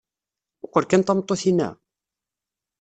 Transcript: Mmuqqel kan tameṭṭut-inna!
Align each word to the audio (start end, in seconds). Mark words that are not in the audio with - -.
Mmuqqel 0.59 0.85
kan 0.87 1.01
tameṭṭut-inna! 1.03 1.69